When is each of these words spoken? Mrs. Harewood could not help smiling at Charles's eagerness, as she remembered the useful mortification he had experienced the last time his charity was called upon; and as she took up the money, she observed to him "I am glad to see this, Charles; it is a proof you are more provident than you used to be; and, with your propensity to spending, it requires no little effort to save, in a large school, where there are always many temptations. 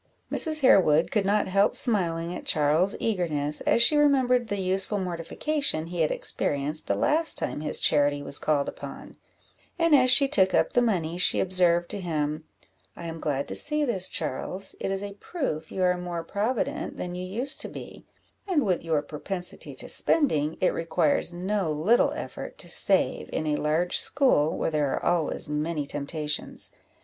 Mrs. 0.31 0.61
Harewood 0.61 1.11
could 1.11 1.27
not 1.27 1.47
help 1.47 1.75
smiling 1.75 2.33
at 2.33 2.43
Charles's 2.47 2.97
eagerness, 2.99 3.61
as 3.67 3.83
she 3.83 3.95
remembered 3.95 4.47
the 4.47 4.57
useful 4.59 4.97
mortification 4.97 5.85
he 5.85 6.01
had 6.01 6.09
experienced 6.09 6.87
the 6.87 6.95
last 6.95 7.37
time 7.37 7.61
his 7.61 7.79
charity 7.79 8.23
was 8.23 8.39
called 8.39 8.67
upon; 8.67 9.17
and 9.77 9.93
as 9.93 10.09
she 10.09 10.27
took 10.27 10.55
up 10.55 10.73
the 10.73 10.81
money, 10.81 11.19
she 11.19 11.39
observed 11.39 11.87
to 11.89 11.99
him 12.01 12.45
"I 12.95 13.05
am 13.05 13.19
glad 13.19 13.47
to 13.49 13.53
see 13.53 13.85
this, 13.85 14.09
Charles; 14.09 14.73
it 14.79 14.89
is 14.89 15.03
a 15.03 15.13
proof 15.13 15.71
you 15.71 15.83
are 15.83 15.95
more 15.99 16.23
provident 16.23 16.97
than 16.97 17.13
you 17.13 17.23
used 17.23 17.61
to 17.61 17.67
be; 17.69 18.03
and, 18.47 18.63
with 18.65 18.83
your 18.83 19.03
propensity 19.03 19.75
to 19.75 19.87
spending, 19.87 20.57
it 20.59 20.73
requires 20.73 21.31
no 21.31 21.71
little 21.71 22.11
effort 22.13 22.57
to 22.57 22.67
save, 22.67 23.29
in 23.31 23.45
a 23.45 23.55
large 23.55 23.97
school, 23.99 24.57
where 24.57 24.71
there 24.71 24.91
are 24.95 25.05
always 25.05 25.47
many 25.47 25.85
temptations. 25.85 26.71